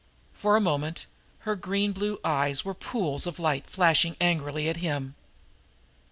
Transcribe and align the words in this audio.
For 0.33 0.55
a 0.55 0.59
moment 0.59 1.05
her 1.41 1.55
green 1.55 1.91
blue 1.91 2.19
eyes 2.23 2.65
were 2.65 2.73
pools 2.73 3.27
of 3.27 3.37
light 3.37 3.67
flashing 3.67 4.17
angrily 4.19 4.67
at 4.67 4.77
him. 4.77 5.13